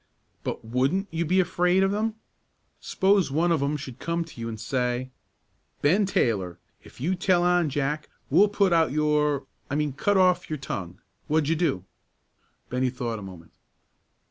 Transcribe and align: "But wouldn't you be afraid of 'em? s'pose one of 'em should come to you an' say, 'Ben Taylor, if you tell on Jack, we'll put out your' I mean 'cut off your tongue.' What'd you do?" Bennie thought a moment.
"But 0.43 0.65
wouldn't 0.65 1.09
you 1.11 1.25
be 1.25 1.39
afraid 1.39 1.83
of 1.83 1.93
'em? 1.93 2.15
s'pose 2.79 3.29
one 3.29 3.51
of 3.51 3.61
'em 3.61 3.77
should 3.77 3.99
come 3.99 4.25
to 4.25 4.41
you 4.41 4.47
an' 4.49 4.57
say, 4.57 5.11
'Ben 5.83 6.07
Taylor, 6.07 6.57
if 6.83 6.99
you 6.99 7.13
tell 7.13 7.43
on 7.43 7.69
Jack, 7.69 8.09
we'll 8.31 8.49
put 8.49 8.73
out 8.73 8.91
your' 8.91 9.45
I 9.69 9.75
mean 9.75 9.93
'cut 9.93 10.17
off 10.17 10.49
your 10.49 10.57
tongue.' 10.57 10.99
What'd 11.27 11.49
you 11.49 11.55
do?" 11.55 11.85
Bennie 12.69 12.89
thought 12.89 13.19
a 13.19 13.21
moment. 13.21 13.51